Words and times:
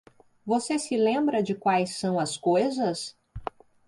Você 0.43 0.79
se 0.79 0.97
lembra 0.97 1.43
de 1.43 1.53
quais 1.53 1.91
são 1.95 2.19
as 2.19 2.35
coisas? 2.35 3.15